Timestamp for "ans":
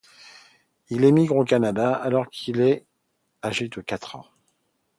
4.15-4.25